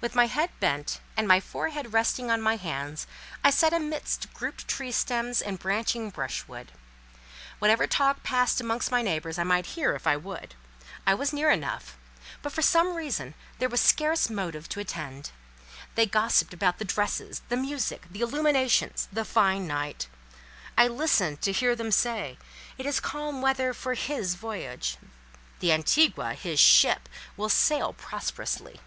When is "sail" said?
27.50-27.92